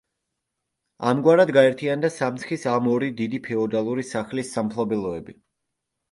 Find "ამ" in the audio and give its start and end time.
2.71-2.87